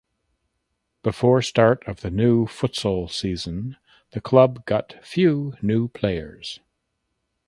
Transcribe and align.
Before 1.03 1.43
start 1.43 1.87
of 1.87 2.01
the 2.01 2.09
new 2.09 2.47
futsal 2.47 3.07
season 3.07 3.77
the 4.13 4.19
club 4.19 4.65
got 4.65 4.95
few 5.05 5.53
new 5.61 5.89
players. 5.89 6.59